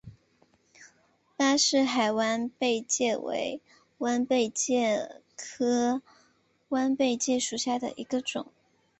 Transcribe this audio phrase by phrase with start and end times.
[1.37, 3.61] 巴士海弯贝介为
[3.99, 6.01] 弯贝介科
[6.69, 8.51] 弯贝介属下的一个种。